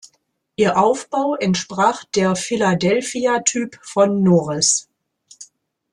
Ihr 0.55 0.79
Aufbau 0.79 1.35
entsprach 1.35 2.05
der 2.05 2.35
Philadelphia-Type 2.35 3.77
von 3.83 4.23
Norris. 4.23 4.89